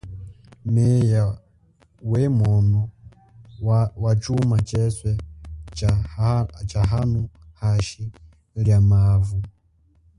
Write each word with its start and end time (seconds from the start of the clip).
Meya 0.73 1.23
wemono 2.09 2.81
watshuma 4.03 4.57
tsheswe 4.67 5.11
tsha 6.67 6.81
hano 6.91 7.21
hashi 7.59 8.03
lia 8.63 8.79
mavu. 8.89 9.37